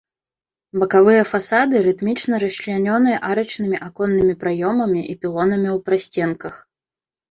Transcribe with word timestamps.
Бакавыя 0.83 1.23
фасады 1.31 1.83
рытмічна 1.89 2.41
расчлянёны 2.45 3.11
арачнымі 3.29 3.77
аконнымі 3.91 4.33
праёмамі 4.43 5.01
і 5.15 5.19
пілонамі 5.25 5.69
ў 5.79 5.89
прасценках. 5.89 6.53